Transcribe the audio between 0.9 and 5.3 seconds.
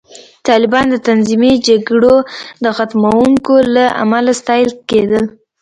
د تنظیمي جګړو د ختموونکو له امله ستایل کېدل